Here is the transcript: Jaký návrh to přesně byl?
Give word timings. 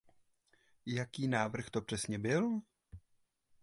Jaký 0.85 1.27
návrh 1.27 1.69
to 1.69 1.81
přesně 1.81 2.19
byl? 2.19 2.61